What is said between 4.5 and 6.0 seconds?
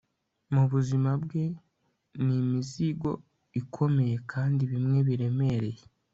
bimwe biremereye